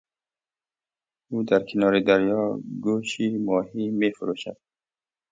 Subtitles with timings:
[1.31, 4.57] او در کنار دریا گوشماهی میفروشد.